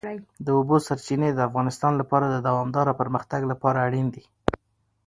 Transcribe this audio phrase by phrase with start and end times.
[0.45, 4.23] د اوبو سرچینې د افغانستان د دوامداره پرمختګ لپاره اړین دي.